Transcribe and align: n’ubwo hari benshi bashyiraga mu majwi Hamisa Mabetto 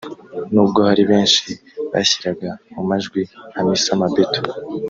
n’ubwo 0.53 0.79
hari 0.89 1.03
benshi 1.11 1.49
bashyiraga 1.91 2.49
mu 2.73 2.81
majwi 2.89 3.21
Hamisa 3.55 3.93
Mabetto 3.99 4.41